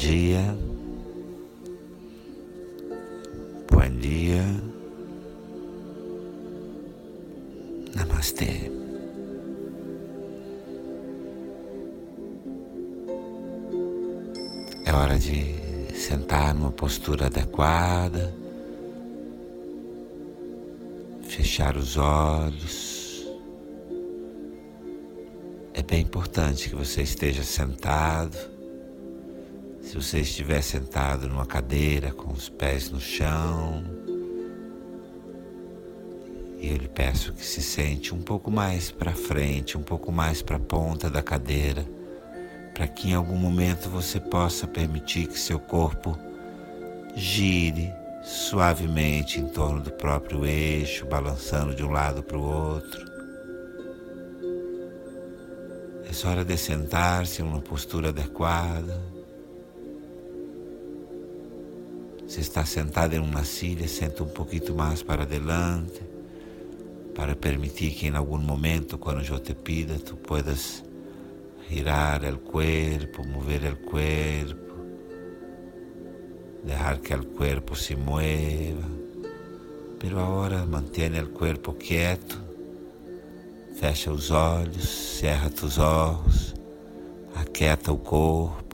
[0.00, 0.56] Dia,
[3.70, 4.42] bom dia,
[7.94, 8.72] Namastê.
[14.86, 18.34] É hora de sentar numa postura adequada,
[21.24, 23.26] fechar os olhos.
[25.74, 28.59] É bem importante que você esteja sentado
[29.90, 33.82] se você estiver sentado numa cadeira com os pés no chão,
[36.60, 40.58] eu lhe peço que se sente um pouco mais para frente, um pouco mais para
[40.58, 41.84] a ponta da cadeira,
[42.72, 46.16] para que em algum momento você possa permitir que seu corpo
[47.16, 53.10] gire suavemente em torno do próprio eixo, balançando de um lado para o outro.
[56.04, 59.19] É hora de sentar-se em uma postura adequada.
[62.30, 66.00] Se está sentado em uma silla, senta um pouquinho mais para adelante,
[67.12, 70.84] para permitir que em algum momento, quando eu te pida, tu puedas
[71.68, 74.76] girar o corpo, mover o corpo,
[76.62, 78.88] deixar que o corpo se mueva.
[79.98, 82.40] Pero agora mantenha o corpo quieto,
[83.74, 86.54] fecha os olhos, cerra os olhos,
[87.34, 88.69] aquieta o corpo.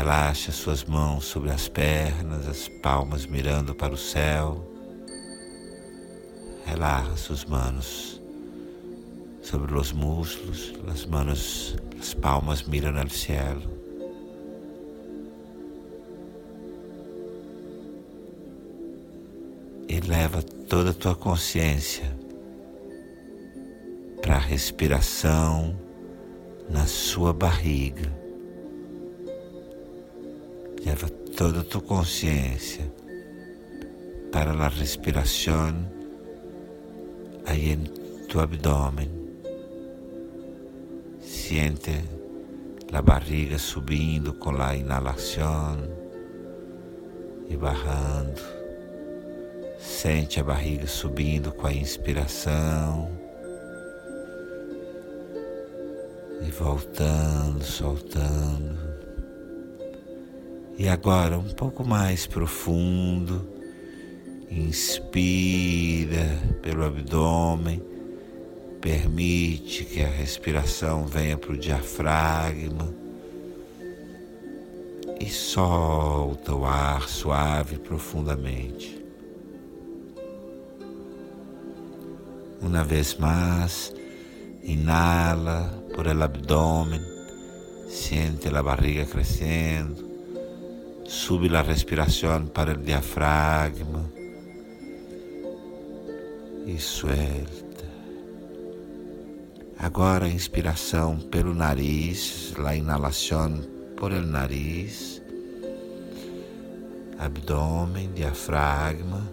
[0.00, 4.66] Relaxa suas mãos sobre as pernas, as palmas mirando para o céu.
[6.64, 8.18] Relaxa suas manos
[9.42, 13.58] sobre os muslos, as manos, as palmas miram ao céu.
[19.86, 22.10] E leva toda a tua consciência
[24.22, 25.78] para a respiração
[26.70, 28.19] na sua barriga.
[30.90, 32.92] Leva toda tu consciência
[34.32, 35.88] para a respiração
[37.46, 37.84] aí em
[38.28, 39.08] tu abdômen.
[41.20, 41.92] Siente
[42.92, 45.78] a barriga subindo com a inalação
[47.48, 48.42] e barrando.
[49.78, 53.08] Sente a barriga subindo com a inspiração
[56.44, 58.89] e voltando, soltando.
[60.80, 63.46] E agora um pouco mais profundo.
[64.50, 67.82] Inspira pelo abdômen,
[68.80, 72.94] permite que a respiração venha para o diafragma
[75.20, 79.04] e solta o ar suave profundamente.
[82.62, 83.92] Uma vez mais,
[84.62, 87.02] inala por el abdômen,
[87.86, 90.09] sente a barriga crescendo
[91.10, 94.08] Sube la respiración para el diafragma
[96.64, 97.84] e suelta.
[99.76, 103.60] Agora inspiração pelo nariz, la inalação
[103.96, 105.20] por el nariz,
[107.18, 109.28] abdômen, diafragma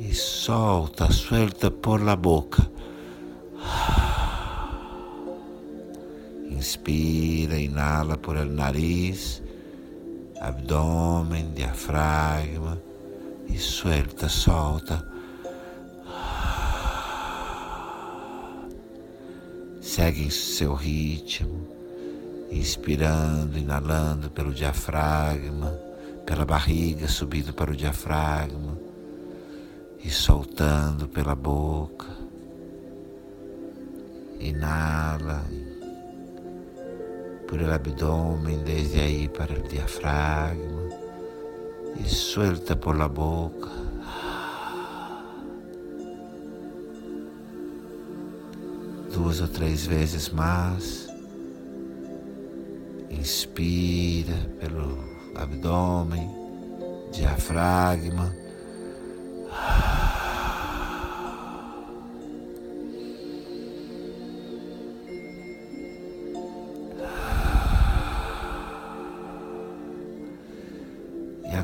[0.00, 2.66] e solta, suelta por la boca.
[6.48, 9.44] Inspira, inala por el nariz
[10.40, 12.80] abdômen, diafragma
[13.48, 15.06] e suelta, solta.
[19.80, 21.66] Segue em seu ritmo,
[22.50, 25.70] inspirando, inalando pelo diafragma,
[26.26, 28.76] pela barriga, subindo para o diafragma
[30.02, 32.06] e soltando pela boca.
[34.38, 35.44] Inala,
[37.54, 40.82] el abdômen, desde aí para o diafragma
[41.98, 43.70] e suelta por la boca.
[49.12, 51.08] Duas ou três vezes mais.
[53.10, 54.98] Inspira pelo
[55.34, 56.28] abdômen,
[57.12, 58.34] diafragma.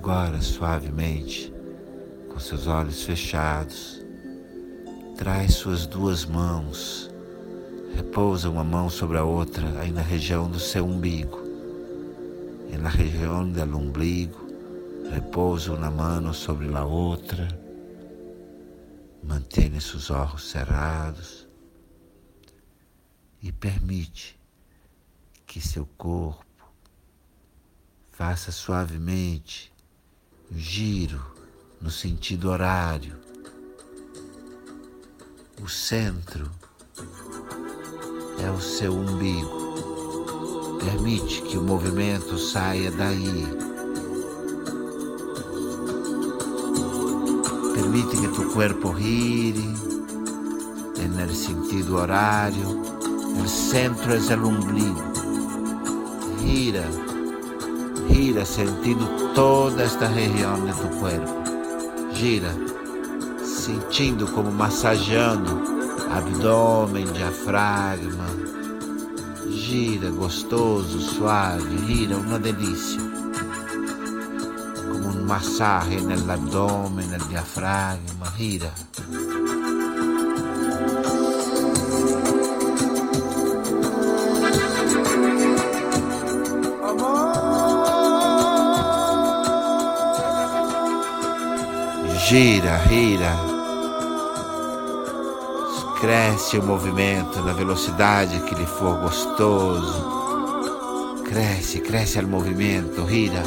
[0.00, 1.52] Agora, suavemente,
[2.30, 4.02] com seus olhos fechados,
[5.14, 7.10] traz suas duas mãos,
[7.94, 11.38] repousa uma mão sobre a outra aí na região do seu umbigo.
[12.72, 14.40] E na região do umbigo,
[15.12, 17.46] repousa uma mão sobre a outra.
[19.22, 21.46] Mantenha seus olhos cerrados
[23.42, 24.40] e permite
[25.46, 26.46] que seu corpo
[28.10, 29.69] faça suavemente
[30.50, 31.20] giro
[31.80, 33.14] no sentido horário.
[35.62, 36.50] O centro
[38.42, 39.70] é o seu umbigo.
[40.82, 43.46] Permite que o movimento saia daí.
[47.74, 49.70] Permite que tu corpo gire
[51.30, 52.80] no sentido horário.
[53.42, 55.10] O centro é o umbigo.
[56.40, 56.84] Gira,
[58.20, 62.12] gira sentindo toda esta região de tu corpo.
[62.12, 62.54] Gira,
[63.42, 65.62] sentindo como massageando
[66.10, 68.26] abdômen, diafragma
[69.48, 73.00] gira gostoso, suave, gira una delícia.
[74.92, 78.70] Come un massaggio nell'addome, nel diafragma, gira.
[92.30, 93.36] Gira, gira.
[96.00, 101.24] Cresce o movimento na velocidade que lhe for gostoso.
[101.24, 103.42] Cresce, cresce o movimento, gira.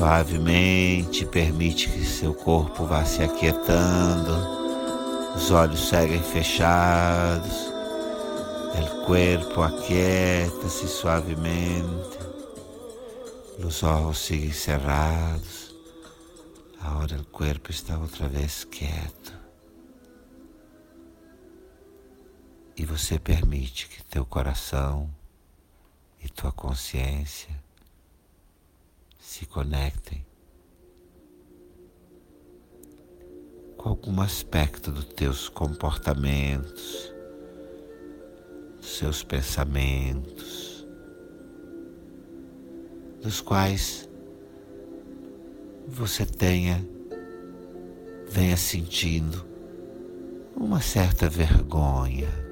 [0.00, 4.32] Suavemente permite que seu corpo vá se aquietando.
[5.36, 7.66] Os olhos seguem fechados,
[8.80, 12.18] o corpo aquieta-se suavemente,
[13.62, 15.76] os olhos seguem cerrados.
[16.80, 19.38] Agora o corpo está outra vez quieto.
[22.74, 25.10] E você permite que teu coração
[26.24, 27.50] e tua consciência
[29.30, 30.26] se conectem
[33.76, 37.14] com algum aspecto dos teus comportamentos,
[38.76, 40.84] dos seus pensamentos,
[43.22, 44.10] dos quais
[45.86, 46.84] você tenha,
[48.28, 49.46] venha sentindo
[50.56, 52.49] uma certa vergonha.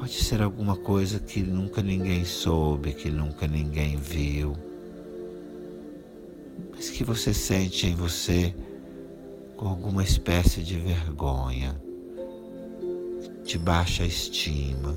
[0.00, 4.56] Pode ser alguma coisa que nunca ninguém soube, que nunca ninguém viu
[6.80, 8.54] mas que você sente em você
[9.54, 11.78] com alguma espécie de vergonha,
[13.44, 14.96] de baixa estima,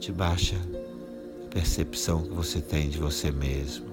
[0.00, 0.56] de baixa
[1.48, 3.86] percepção que você tem de você mesmo.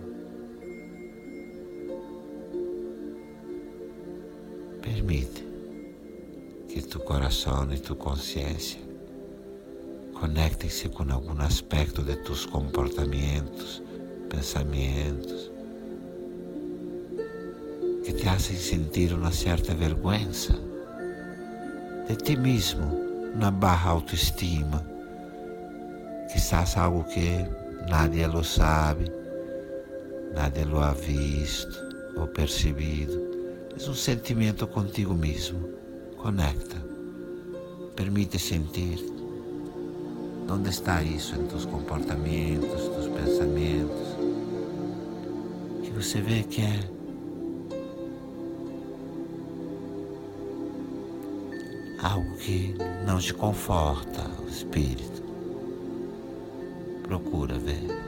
[4.81, 5.47] Permite
[6.67, 8.82] que tu coração e tu consciência
[10.23, 13.83] conectem-se com algum aspecto de tus comportamentos,
[14.29, 15.51] pensamentos,
[18.05, 20.57] que te hacen sentir uma certa vergüenza
[22.07, 22.85] de ti mesmo,
[23.35, 24.81] uma baja autoestima,
[26.31, 27.45] quizás algo que
[27.89, 29.11] nadie lo sabe,
[30.33, 31.77] nadie lo ha visto
[32.15, 33.19] ou percebido.
[33.77, 35.67] É um sentimento contigo mesmo.
[36.15, 36.77] Conecta.
[37.93, 39.12] Permite sentir.
[40.49, 44.17] Onde está isso em tus comportamentos, tus pensamentos?
[45.83, 46.79] Que você vê que é
[52.01, 55.23] algo que não te conforta o espírito.
[57.03, 58.02] Procura ver.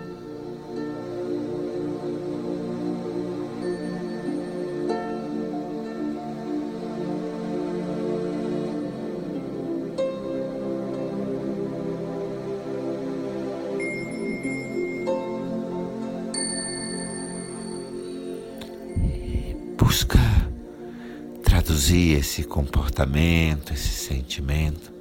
[21.85, 24.91] Traduzir esse comportamento, esse sentimento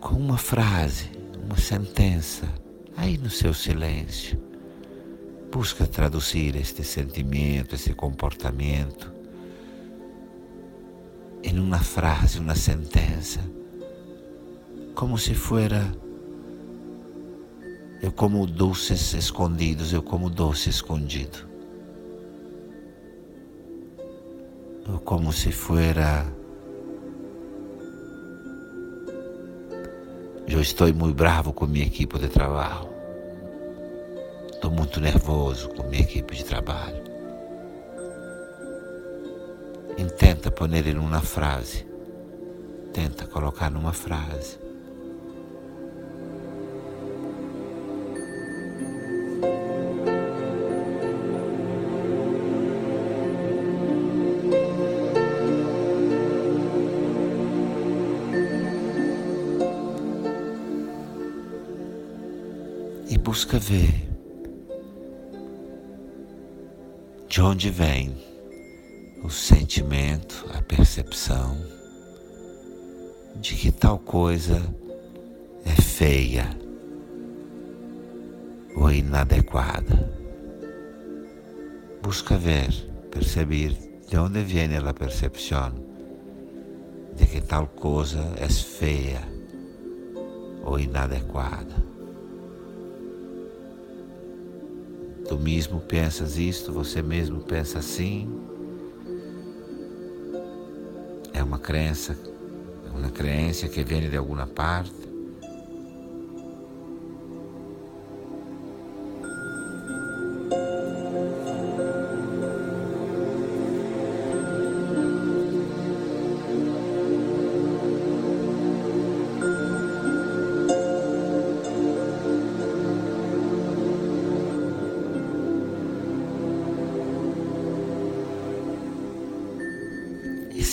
[0.00, 1.10] com uma frase,
[1.44, 2.48] uma sentença,
[2.96, 4.42] aí no seu silêncio.
[5.52, 9.12] Busca traduzir este sentimento, esse comportamento
[11.42, 13.40] em uma frase, uma sentença,
[14.94, 15.94] como se fuera
[18.00, 21.51] eu como doces escondidos, eu como doce escondido.
[25.00, 26.24] Como si fuera
[30.52, 32.86] Eu estou muito bravo com minha equipe de trabalho.
[34.52, 37.02] Estou muito nervoso com minha equipe de trabalho.
[39.96, 41.86] Intenta poner em uma frase.
[42.92, 44.58] Tenta colocar numa frase.
[63.52, 64.08] Busca ver
[67.28, 68.16] de onde vem
[69.22, 71.58] o sentimento, a percepção
[73.36, 74.58] de que tal coisa
[75.66, 76.48] é feia
[78.74, 80.10] ou inadequada.
[82.02, 82.70] Busca ver,
[83.10, 83.76] perceber
[84.08, 85.74] de onde vem a percepção
[87.14, 89.20] de que tal coisa é feia
[90.64, 91.91] ou inadequada.
[95.32, 98.30] Tu mesmo pensas isto, você mesmo pensa assim.
[101.32, 102.14] É uma crença,
[102.86, 104.92] é uma crença que vem de alguma parte.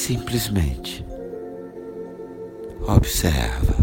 [0.10, 1.06] Simplesmente
[2.88, 3.76] observa,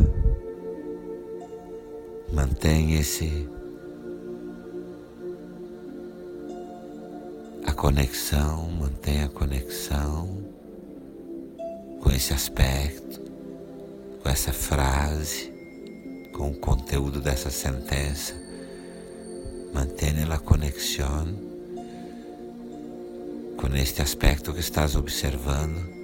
[2.32, 3.48] mantém esse
[7.64, 10.42] a conexão, mantém a conexão
[12.00, 13.20] com esse aspecto,
[14.20, 15.52] com essa frase,
[16.32, 18.34] com o conteúdo dessa sentença,
[19.72, 21.24] mantém a conexão
[23.56, 25.95] com este aspecto que estás observando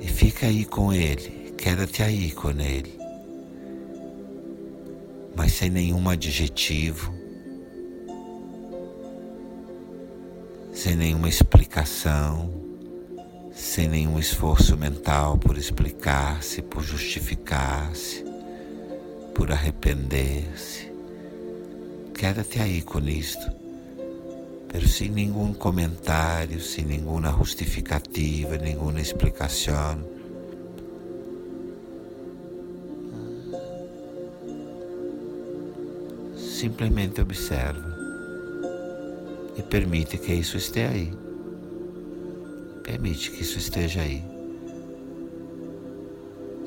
[0.00, 2.98] e fica aí com ele, queda-te aí com ele,
[5.36, 7.14] mas sem nenhum adjetivo,
[10.72, 12.50] sem nenhuma explicação,
[13.52, 18.24] sem nenhum esforço mental por explicar-se, por justificar-se,
[19.34, 20.90] por arrepender-se.
[22.14, 23.69] Queda-te aí com isto
[24.72, 29.98] pero sem nenhum comentário, sem nenhuma justificativa, nenhuma explicação.
[36.36, 37.98] Simplesmente observa
[39.56, 41.12] e permite que isso esteja aí.
[42.84, 44.22] Permite que isso esteja aí.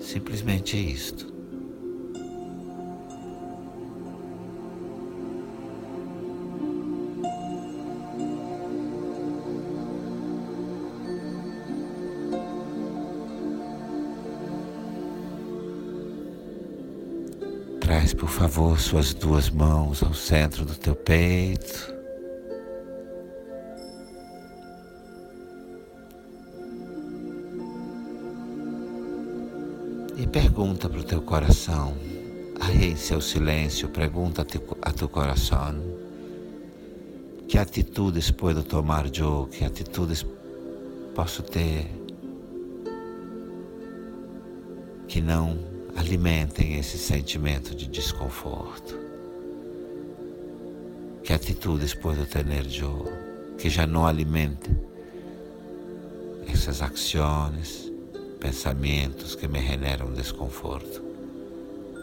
[0.02, 1.33] Simplesmente é isto.
[18.50, 21.94] Favor, suas duas mãos ao centro do teu peito.
[30.18, 31.96] E pergunta para o teu coração,
[32.60, 34.46] aí em seu silêncio, pergunta
[34.82, 35.76] a teu coração:
[37.48, 39.48] que atitudes posso tomar eu?
[39.48, 40.26] Que atitudes
[41.16, 41.90] posso ter
[45.08, 48.98] que não alimentem esse sentimento de desconforto.
[51.24, 52.46] Que atitudes posso ter
[52.80, 53.06] eu
[53.58, 54.70] que já não alimente
[56.48, 57.92] essas ações,
[58.40, 61.02] pensamentos que me generam desconforto?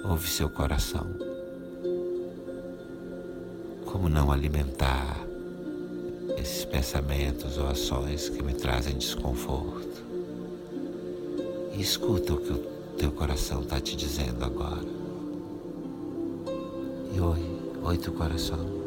[0.05, 1.07] Ouve seu coração.
[3.85, 5.21] Como não alimentar
[6.39, 10.03] esses pensamentos ou ações que me trazem desconforto?
[11.75, 12.70] E escuta o que o
[13.01, 14.87] teu coração está te dizendo agora.
[17.15, 18.80] E oi, oi teu coração.